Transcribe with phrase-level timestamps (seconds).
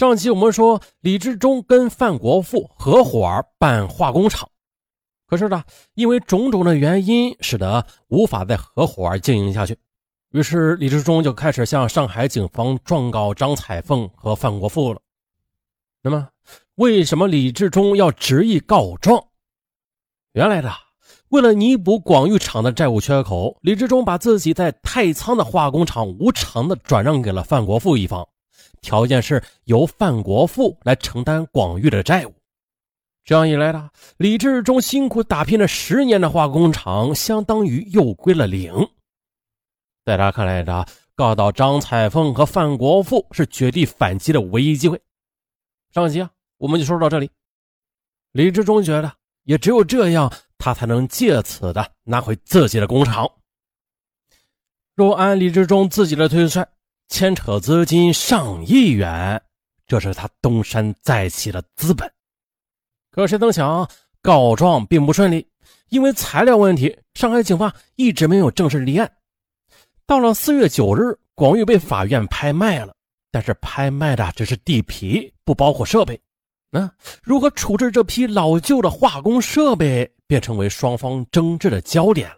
[0.00, 4.48] 上期我们说李志忠跟范国富合伙办化工厂，
[5.26, 9.76] 可是呢，因为种种的原因，使得无法再合伙经营下去。
[10.30, 15.02] 于是李志忠就开始向上海警方状告张彩凤和范国富了。
[16.02, 16.28] 那么，
[16.76, 19.22] 为什么李志忠要执意告状？
[20.32, 20.72] 原来的，
[21.28, 28.26] 为了弥补广域厂的债务缺口，李志忠把自己在太仓的化工厂无偿的转让给了范国富一方。
[28.80, 32.34] 条件是由范国富来承担广域的债务，
[33.24, 38.72] 这样一来呢，李志忠辛苦打拼了十年的化工厂，相当于又归了零。
[40.04, 40.84] 在他看来呢，
[41.14, 45.00] 告到张彩凤和范国富是绝地反击的唯一机会。
[45.92, 47.30] 上集啊，我们就说到这里。
[48.32, 49.12] 李志忠觉得，
[49.44, 53.30] 也只有这样，他才能借此的拿回自己的工厂。
[54.94, 56.66] 若按李志忠自己的推算。
[57.10, 59.42] 牵扯资金上亿元，
[59.86, 62.10] 这是他东山再起的资本。
[63.10, 63.90] 可谁曾想，
[64.22, 65.46] 告状并不顺利，
[65.88, 69.12] 因为材料问题，上海警方一直没有正式立案。
[70.06, 72.94] 到了四月九日，广域被法院拍卖了，
[73.32, 76.18] 但是拍卖的只是地皮，不包括设备。
[76.70, 76.88] 那
[77.24, 82.36] 如何处置这批老旧的化工设备，便成为双方争执的焦点了。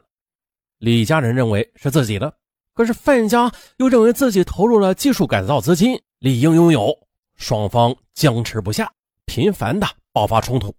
[0.79, 2.35] 李家人认为是自己的。
[2.75, 6.97] 可是范家又认为自己投入了技术改造资金，理应拥有，
[7.37, 8.91] 双方僵持不下，
[9.27, 10.75] 频繁的爆发冲突。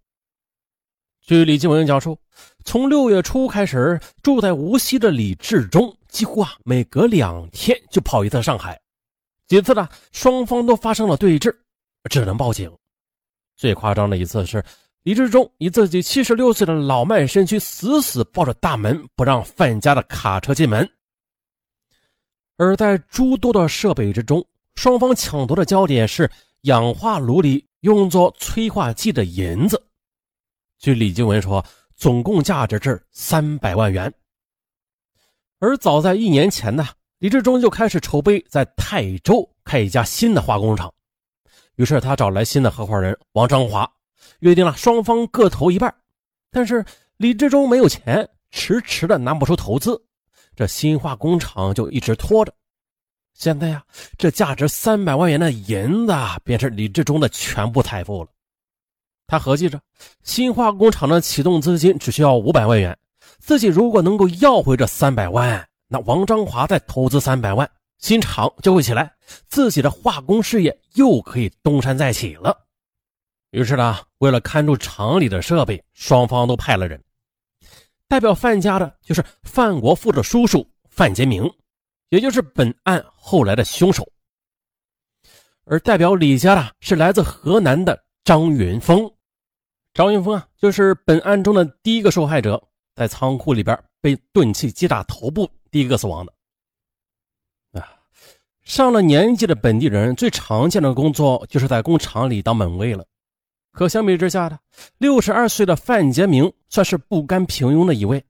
[1.21, 2.17] 据李继文讲述，
[2.65, 8.77] 从六月初开始，住在无锡的李志忠几乎啊每隔两天就跑一次上海，
[9.47, 11.55] 几次呢双方都发生了对峙，
[12.09, 12.69] 只能报警。
[13.55, 14.61] 最夸张的一次是
[15.03, 20.89] 李志忠以自己七十六岁的老迈身躯死死抱着大门，不让范家的卡车进门。
[22.57, 26.29] 而在诸多的设备之中，双方抢夺的焦点是
[26.61, 29.87] 氧化炉里用作催化剂的银子。
[30.79, 31.65] 据李金文说，
[31.95, 34.13] 总共价值是三百万元。
[35.59, 36.85] 而早在一年前呢，
[37.19, 40.93] 李志忠就开始筹备在泰州开一家新的化工厂。
[41.75, 43.89] 于是他找来新的合伙人王章华，
[44.39, 45.93] 约定了双方各投一半。
[46.51, 46.85] 但是
[47.17, 50.05] 李志忠没有钱，迟迟的拿不出投资。
[50.55, 52.53] 这新化工厂就一直拖着，
[53.33, 53.83] 现在呀，
[54.17, 58.29] 这价值三百万元的银子便是李志忠的全部财富了。
[59.25, 59.81] 他合计着，
[60.23, 62.95] 新化工厂的启动资金只需要五百万元，
[63.39, 69.11] 自己如果能够要回这三百万，那王章华再投资三百万，新厂就会起来，
[69.47, 72.55] 自己的化工事业又可以东山再起了。
[73.49, 77.01] 于是呢，为了看住厂里的设备，双方都派了人。
[78.07, 81.51] 代表范家的就是范国富的叔叔范杰明，
[82.09, 84.07] 也就是本案后来的凶手。
[85.65, 89.09] 而代表李家的是来自河南的张云峰。
[89.93, 92.61] 张云峰啊，就是本案中的第一个受害者，
[92.95, 96.33] 在仓库里边被钝器击打头部，第一个死亡的。
[97.79, 97.87] 啊，
[98.63, 103.05] 上了年纪的本地人最常见的工作就是在工厂里当门卫了。
[103.73, 104.59] 可相比之下的
[104.99, 108.23] 六十二岁的范杰明算是不甘平庸的一位。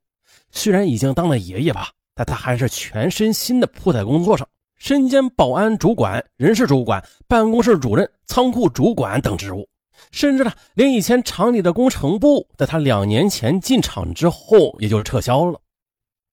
[0.52, 9.68] 虽然已经当了爷爷吧，但他还是全身心的扑在工作上，身兼保安主管、人事主管、办公室主任、仓库主管等职务，
[10.12, 15.60] 甚至呢，连以前厂里的工程部，在他两年前进厂之后，也就是撤销了。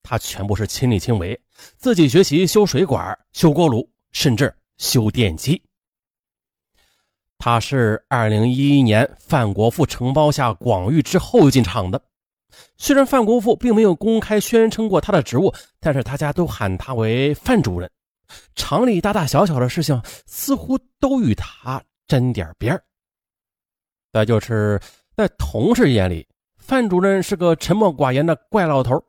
[0.02, 1.38] 他全部是亲力亲为，
[1.76, 5.60] 自己学习修水管、修锅炉，甚至修电机。
[7.40, 11.98] 他是二零一一年范国富承包下广域之后进厂的。
[12.76, 15.50] 虽然范国富并没有公开宣称过他的职务，
[15.80, 17.90] 但是大家都喊他为范主任。
[18.54, 22.78] 厂里大大小小的事情似乎都与他沾点边
[24.12, 24.78] 再就是
[25.16, 29.02] 在同事眼里，范主任是个沉默寡言的怪老头。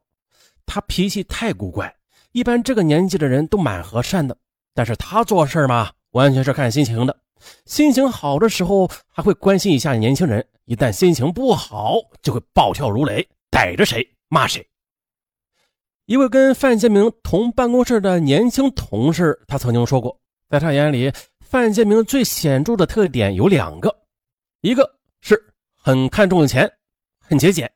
[0.66, 1.94] 他脾气太古怪，
[2.31, 4.38] 一般这个年纪的人都蛮和善的，
[4.74, 7.18] 但是他做事嘛，完全是看心情的。
[7.66, 14.66] 心情好的时候还会关心一下年轻人，一旦心情不好就会暴跳如雷，逮着谁骂谁。
[16.05, 23.96] 一位跟范建明同办公室的年轻同事，他曾经说过，在他眼里，范建明最显著的特点有两个，
[24.61, 25.41] 一个是
[25.76, 26.70] 很看重钱，
[27.20, 27.72] 很节俭，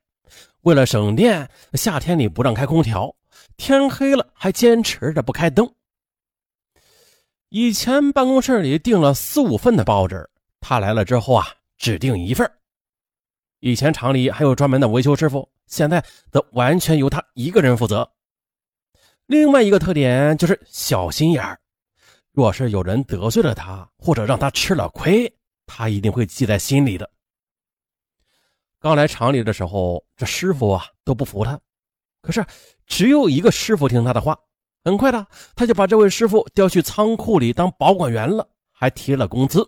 [0.62, 3.16] 为了省电，夏天里不让开空调，
[3.56, 5.72] 天黑了还坚持着不开灯。
[7.58, 10.30] 以前办公室里订了四五份的报纸，
[10.60, 11.48] 他来了之后啊，
[11.78, 12.52] 只订一份。
[13.62, 18.12] 以前厂里还有专门的维修师傅，现在则完全由他一个人负责。
[19.28, 21.58] 另外一个特点就是小心眼儿，
[22.34, 25.34] 若是有人得罪了他，或者让他吃了亏，
[25.66, 27.10] 他一定会记在心里的。
[28.82, 31.58] 刚来厂里的时候，这师傅啊都不服他，
[32.22, 32.46] 可是
[32.86, 34.38] 只有一个师傅听他的话。
[34.86, 39.68] 很快的，他就把这位师傅调去仓库里当保管员了，还提了工资。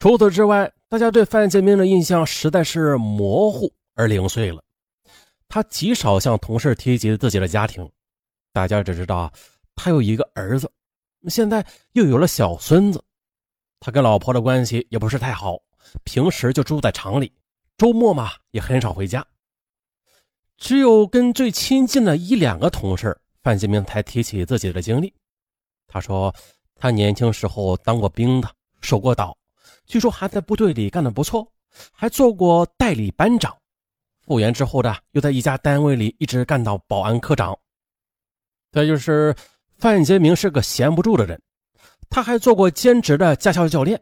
[0.00, 4.64] 除此之外，大家对范建明的印象实在是模糊而零碎了。
[5.46, 7.88] 他极少向同事提及自己的家庭，
[8.52, 9.32] 大家只知道
[9.76, 10.68] 他有一个儿子，
[11.28, 13.04] 现在又有了小孙子。
[13.78, 15.56] 他跟老婆的关系也不是太好，
[16.02, 17.32] 平时就住在厂里，
[17.76, 19.24] 周末嘛也很少回家。
[20.56, 23.16] 只有跟最亲近的一两个同事。
[23.48, 25.10] 范建明才提起自己的经历，
[25.86, 26.34] 他说
[26.74, 28.50] 他年轻时候当过兵的，
[28.82, 29.34] 守过岛，
[29.86, 31.50] 据说还在部队里干得不错，
[31.90, 33.56] 还做过代理班长。
[34.20, 37.58] 复员之后的，又在一家单位里一直干到保安科长。
[38.70, 39.34] 再就是
[39.78, 41.40] 范杰明是个闲不住的人，
[42.10, 43.98] 他还做过兼职的驾校教练。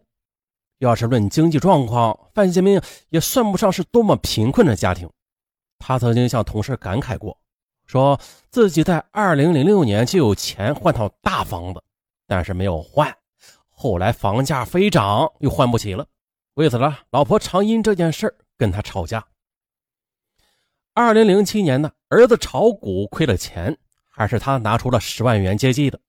[0.78, 5.08] 要是论经济状况，范杰明也算不上是多么贫困的家庭。
[5.78, 7.38] 他曾经向同事感慨过。
[7.86, 11.82] 说自己在二零零六年就有钱换套大房子，
[12.26, 13.16] 但是没有换。
[13.68, 16.06] 后来房价飞涨，又换不起了。
[16.54, 19.24] 为此呢，老婆常因这件事跟他吵架。
[20.94, 23.76] 二零零七年呢，儿子炒股亏了钱，
[24.10, 26.00] 还是他拿出了十万元接济的。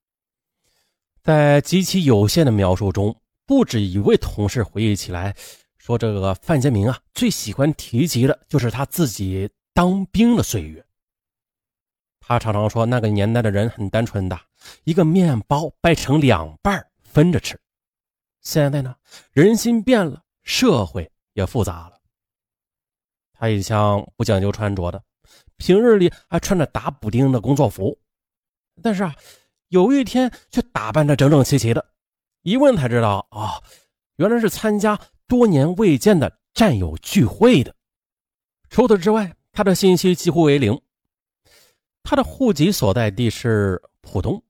[1.22, 3.14] 在极其有限的描述中，
[3.46, 5.36] 不止一位同事回忆起来，
[5.78, 10.87] 说这个范建明啊，最喜欢提及的就是他自己当兵的岁月。
[12.28, 14.38] 他常常说，那个年代的人很单纯的，
[14.84, 17.58] 一个面包掰成两半分着吃。
[18.42, 18.94] 现在呢，
[19.32, 21.94] 人心变了，社会也复杂了。
[23.32, 25.02] 他一向不讲究穿着的，
[25.56, 27.98] 平日里还穿着打补丁的工作服，
[28.84, 29.16] 但是啊，
[29.70, 31.94] 有一天却打扮的整整齐齐的。
[32.42, 33.64] 一问才知道，啊，
[34.18, 37.74] 原来是参加多年未见的战友聚会的。
[38.70, 40.78] 除此之外，他的信息几乎为零。
[42.10, 44.42] 他的户籍所在地是浦东，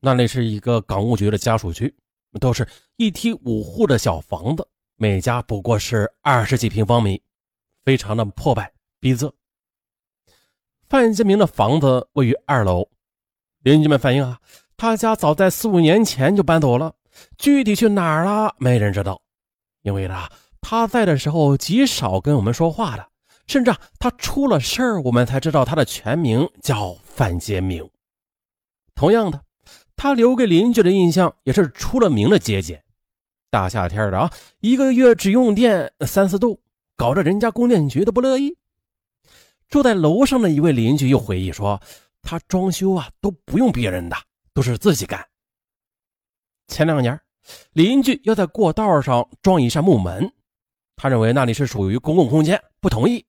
[0.00, 1.94] 那里是一个港务局的家属区，
[2.38, 7.22] 都是一梯五户的小房子，每家不过是二十几平方米，
[7.86, 8.70] 非常的破败
[9.00, 9.32] 逼仄。
[10.86, 12.86] 范建明的房子位于二楼，
[13.60, 14.38] 邻居们反映啊，
[14.76, 16.94] 他家早在四五年前就搬走了，
[17.38, 19.22] 具体去哪儿了没人知道，
[19.80, 20.28] 因为呢，
[20.60, 23.08] 他在的时候极少跟我们说话的。
[23.46, 27.88] 甚至啊，他出了事儿，我们才知道他的全名叫范杰明。
[28.94, 29.42] 同样的，
[29.96, 32.82] 他留给邻居的印象也是出了名的节俭。
[33.50, 36.60] 大夏天的啊，一个月只用电三四度，
[36.96, 38.56] 搞得人家供电局都不乐意。
[39.68, 41.80] 住在楼上的一位邻居又回忆说，
[42.22, 44.16] 他装修啊都不用别人的，
[44.52, 45.24] 都是自己干。
[46.68, 47.20] 前两年，
[47.72, 50.32] 邻居要在过道上装一扇木门，
[50.96, 53.24] 他认为那里是属于公共空间，不同意。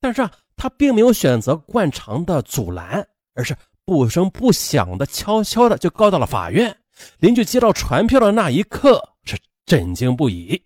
[0.00, 6.76] 但是啊，他并没有选择惯常的阻拦，而是不声不响的、悄悄的就告到了法院。
[7.18, 10.62] 邻居接到传票的那一刻是震惊不已。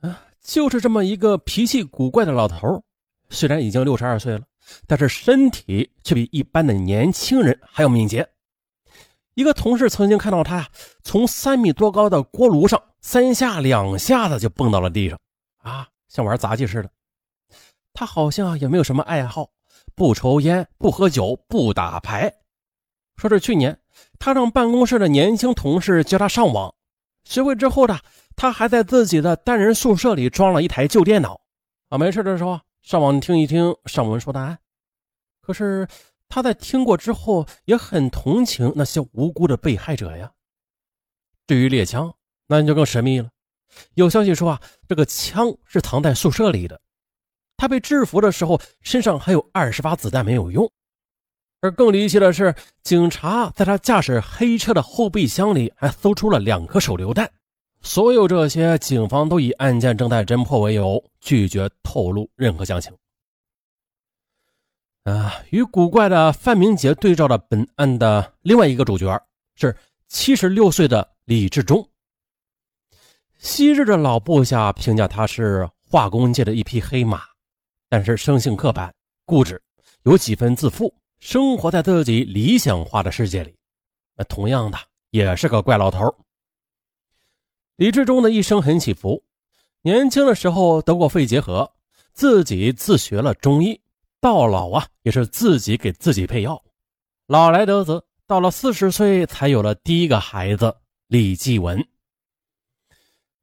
[0.00, 2.82] 啊，就是这么一个脾气古怪的老头，
[3.30, 4.42] 虽然已经六十二岁了，
[4.86, 8.28] 但是身体却比一般的年轻人还要敏捷。
[9.34, 10.68] 一个同事曾经看到他呀
[11.02, 15.18] 从三米多高的锅炉上三下两下子就蹦到了地上，
[15.62, 16.90] 啊，像玩杂技似的。
[17.92, 19.50] 他好像也没有什么爱好，
[19.94, 22.32] 不抽烟，不喝酒，不打牌。
[23.16, 23.78] 说是去年，
[24.18, 26.74] 他让办公室的年轻同事教他上网，
[27.24, 27.98] 学会之后呢，
[28.34, 31.40] 他还在自己的单人宿舍里装了一台旧电脑，
[31.90, 34.58] 啊，没事的时候上网听一听上文说答案。
[35.42, 35.86] 可是
[36.28, 40.32] 他在听过之后，也很同情那些无辜的被害者呀。
[41.46, 42.14] 至于猎枪，
[42.46, 43.28] 那你就更神秘了。
[43.94, 46.80] 有消息说啊，这个枪是藏在宿舍里的。
[47.60, 50.66] 他被制服的时候，身上还有二十发子弹没有用。
[51.60, 57.30] 而更离奇的是，警察在他驾驶黑车的后备箱里还搜出了两颗手榴弹。
[57.82, 62.90] 所有这些，警方都以案件正在侦破为由，拒绝透露任何详情。
[65.04, 69.22] 啊，与古怪的范明杰对照的本案的另外一个主角
[69.54, 69.76] 是
[70.08, 71.86] 七十六岁的李志忠。
[73.36, 77.29] 昔日的老部下评价他是化工界的一匹黑马。
[77.90, 78.94] 但是生性刻板、
[79.26, 79.60] 固执，
[80.04, 83.54] 有几分自负，生活在自己理想化的世界里。
[84.16, 84.78] 那同样的，
[85.10, 86.14] 也是个怪老头。
[87.74, 89.22] 李志忠的一生很起伏，
[89.82, 91.72] 年轻的时候得过肺结核，
[92.12, 93.80] 自己自学了中医，
[94.20, 96.62] 到老啊也是自己给自己配药。
[97.26, 100.76] 老来得子，到了四十岁才有了第一个孩子
[101.08, 101.84] 李继文。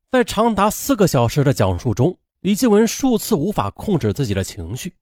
[0.10, 4.96] 在长达四个小时的讲述中，李继文数次无法控制自己的情绪，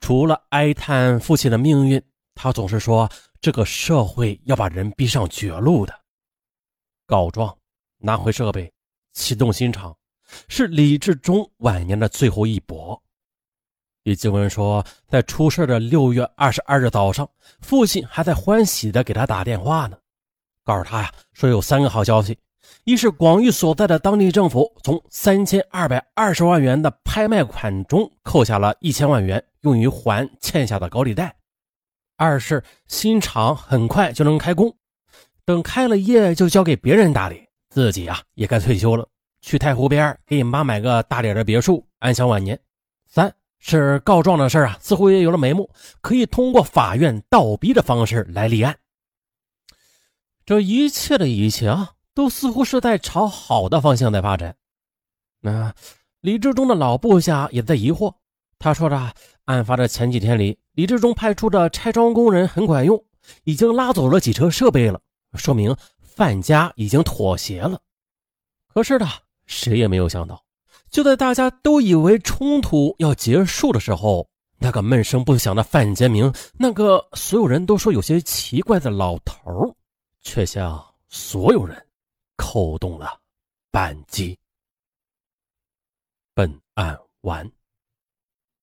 [0.00, 2.02] 除了哀叹父亲的命运，
[2.34, 5.98] 他总是说这个社会要把人逼上绝路的。
[7.06, 7.56] 告状、
[7.98, 8.72] 拿回设备、
[9.12, 9.96] 启动新厂，
[10.48, 13.02] 是李志忠晚年的最后一搏。
[14.02, 17.28] 李继文说，在出事的六月二十二日早上，
[17.60, 19.98] 父亲还在欢喜的给他打电话呢，
[20.64, 22.38] 告诉他呀，说有三个好消息。
[22.84, 31.28] 一是广玉所在的当地政府从三千二百二十万元的拍卖款中扣下了一千万元，用于还欠下的高利贷；
[32.16, 34.74] 二是新厂很快就能开工，
[35.44, 39.06] 等开了业就交给别人打理，自己啊也该退休了，
[39.40, 42.56] 去太湖边给你妈买个大点的别墅，安享晚年；
[43.06, 45.70] 三是告状的事啊，似乎也有了眉目，
[46.00, 48.76] 可以通过法院倒逼的方式来立案。
[50.44, 51.92] 这一切的一切啊。
[52.14, 54.54] 都似乎是在朝好的方向在发展。
[55.40, 55.72] 那
[56.20, 58.14] 李志忠的老部下也在疑惑。
[58.58, 59.12] 他说着，
[59.46, 63.04] 案发的前几天里，李志忠派出的拆装工人很管用，
[63.42, 65.00] 已经拉走了几车设备了，
[65.34, 67.80] 说明范家已经妥协了。
[68.68, 69.08] 可是呢，
[69.46, 70.40] 谁也没有想到，
[70.90, 74.28] 就在大家都以为冲突要结束的时候，
[74.58, 79.74] 那个闷声不响的范杰明，那个所有人都说有些奇怪的老头，
[80.20, 81.84] 却向所有人。
[82.36, 83.20] 扣动了
[83.70, 84.38] 扳机。
[86.34, 87.50] 本案完。